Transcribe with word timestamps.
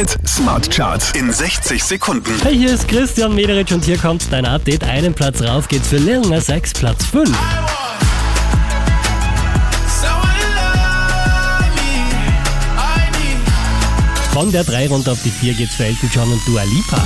Hit 0.00 0.16
Smart 0.26 0.70
Charts 0.70 1.12
in 1.12 1.30
60 1.30 1.84
Sekunden. 1.84 2.32
Hey, 2.42 2.56
hier 2.56 2.72
ist 2.72 2.88
Christian 2.88 3.34
Mederich 3.34 3.70
und 3.70 3.84
hier 3.84 3.98
kommt 3.98 4.32
dein 4.32 4.46
Update. 4.46 4.82
Einen 4.82 5.12
Platz 5.12 5.42
rauf 5.42 5.68
geht's 5.68 5.88
für 5.88 5.98
Lil 5.98 6.22
Nas 6.22 6.48
X, 6.48 6.72
Platz 6.72 7.04
5. 7.04 7.28
Von 14.32 14.50
der 14.50 14.64
3 14.64 14.88
runter 14.88 15.12
auf 15.12 15.22
die 15.22 15.28
4 15.28 15.52
geht's 15.52 15.74
für 15.74 15.84
Elton 15.84 16.10
John 16.14 16.32
und 16.32 16.48
Dua 16.48 16.62
Lipa. 16.62 17.04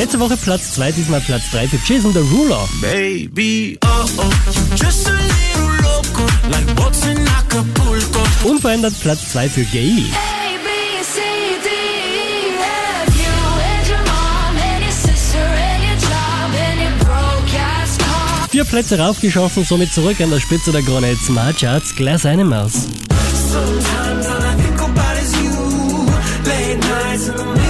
Letzte 0.00 0.18
Woche 0.18 0.38
Platz 0.38 0.72
2, 0.76 0.92
diesmal 0.92 1.20
Platz 1.20 1.50
3 1.50 1.68
für 1.68 1.78
Jason 1.84 2.14
Derulo. 2.14 2.66
Baby, 2.80 3.78
oh 3.84 4.06
oh, 4.16 4.30
just 4.74 5.06
a 5.06 5.12
little 5.12 5.76
loco, 5.82 6.22
like 6.50 6.74
boats 6.74 7.04
in 7.04 7.18
Acapulco. 7.28 8.48
Unverändert 8.48 8.98
Platz 9.02 9.30
2 9.30 9.50
für 9.50 9.64
Gailey. 9.64 10.06
A, 10.10 10.56
B, 10.64 11.04
C, 11.04 11.20
D, 11.62 11.68
F, 12.62 13.14
you 13.14 13.28
and 13.76 13.88
your 13.90 13.98
mom 14.06 14.56
and 14.56 14.82
your 14.82 14.90
sister 14.90 15.36
and 15.38 15.84
your 15.84 15.98
job 15.98 16.50
and 16.56 16.80
your 16.80 16.96
broke 17.04 17.60
ass 17.60 17.98
car. 17.98 18.48
Vier 18.48 18.64
Plätze 18.64 18.98
raufgeschossen, 18.98 19.66
somit 19.66 19.92
zurück 19.92 20.18
an 20.22 20.30
der 20.30 20.40
Spitze 20.40 20.72
der 20.72 20.80
Krone 20.80 21.14
Smart 21.26 21.58
Charts. 21.58 21.94
Glass 21.94 22.24
Animals. 22.24 22.86
Sometimes 23.52 24.26
all 24.28 24.40
I 24.40 24.62
think 24.62 24.80
about 24.80 25.20
is 25.20 25.34
you. 25.42 26.06
Late 26.46 26.78
nights 26.88 27.28
in 27.28 27.36
the 27.36 27.69